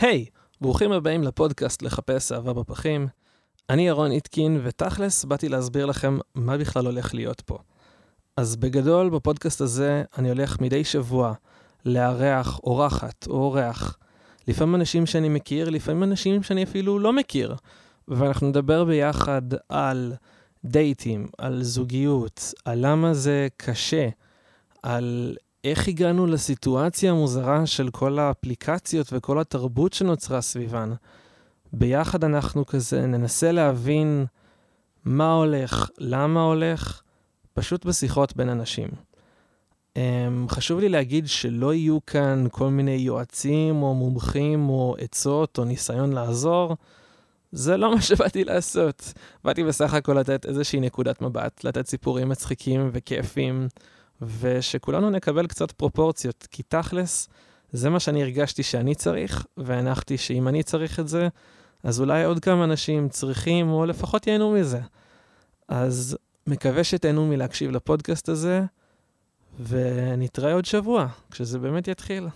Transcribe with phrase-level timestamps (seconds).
[0.00, 3.08] היי, hey, ברוכים הבאים לפודקאסט לחפש אהבה בפחים.
[3.70, 7.58] אני ירון איטקין, ותכלס באתי להסביר לכם מה בכלל הולך להיות פה.
[8.36, 11.32] אז בגדול, בפודקאסט הזה אני הולך מדי שבוע
[11.84, 13.98] לארח אורחת או אורח.
[14.48, 17.54] לפעמים אנשים שאני מכיר, לפעמים אנשים שאני אפילו לא מכיר.
[18.08, 20.12] ואנחנו נדבר ביחד על
[20.64, 24.08] דייטים, על זוגיות, על למה זה קשה,
[24.82, 30.92] על איך הגענו לסיטואציה המוזרה של כל האפליקציות וכל התרבות שנוצרה סביבן.
[31.72, 34.26] ביחד אנחנו כזה ננסה להבין
[35.04, 37.02] מה הולך, למה הולך,
[37.52, 38.88] פשוט בשיחות בין אנשים.
[39.94, 40.00] Um,
[40.48, 46.12] חשוב לי להגיד שלא יהיו כאן כל מיני יועצים או מומחים או עצות או ניסיון
[46.12, 46.76] לעזור.
[47.52, 49.12] זה לא מה שבאתי לעשות.
[49.44, 53.68] באתי בסך הכל לתת איזושהי נקודת מבט, לתת סיפורים מצחיקים וכיפים,
[54.22, 57.28] ושכולנו נקבל קצת פרופורציות, כי תכלס,
[57.72, 61.28] זה מה שאני הרגשתי שאני צריך, והנחתי שאם אני צריך את זה,
[61.82, 64.80] אז אולי עוד כמה אנשים צריכים, או לפחות ייהנו מזה.
[65.68, 68.62] אז מקווה שתהנו מלהקשיב לפודקאסט הזה,
[69.68, 72.28] ונתראה עוד שבוע, כשזה באמת יתחיל.